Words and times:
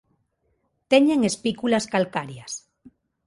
Teñen 0.91 1.19
espículas 1.31 1.85
calcarias. 1.93 2.51